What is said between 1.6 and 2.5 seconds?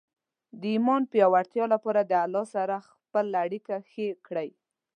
لپاره د الله